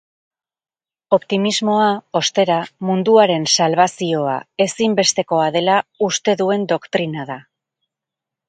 [1.17, 1.89] Optimismoa,
[2.19, 2.55] ostera,
[2.89, 5.79] munduaren salbazioa ezinbestekoa dela
[6.11, 7.39] uste duen doktrina da.